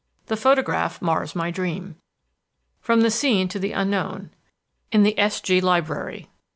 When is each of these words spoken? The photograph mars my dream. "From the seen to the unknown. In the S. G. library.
The 0.25 0.35
photograph 0.35 0.99
mars 0.99 1.35
my 1.35 1.51
dream. 1.51 1.95
"From 2.79 3.01
the 3.01 3.11
seen 3.11 3.47
to 3.49 3.59
the 3.59 3.73
unknown. 3.73 4.31
In 4.91 5.03
the 5.03 5.15
S. 5.19 5.39
G. 5.39 5.61
library. 5.61 6.27